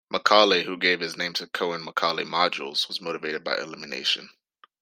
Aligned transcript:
Macaulay, 0.09 0.63
who 0.63 0.77
gave 0.77 0.99
his 0.99 1.15
name 1.15 1.31
to 1.33 1.45
Cohen-Macaulay 1.45 2.25
modules, 2.25 2.87
was 2.87 2.99
motivated 2.99 3.43
by 3.43 3.55
elimination. 3.55 4.31